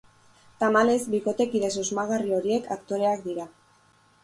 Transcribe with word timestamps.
Tamalez, 0.63 0.95
bikotekide 1.15 1.69
susmagarri 1.77 2.35
horiek 2.41 2.73
aktoreak 2.79 3.25
dira. 3.31 3.49